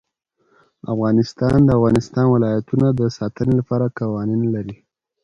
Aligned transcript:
افغانستان 0.93 1.57
د 1.63 1.65
د 1.67 1.69
افغانستان 1.77 2.25
ولايتونه 2.29 2.87
د 2.99 3.01
ساتنې 3.17 3.53
لپاره 3.59 3.85
قوانین 3.99 4.41
لري. 4.55 4.75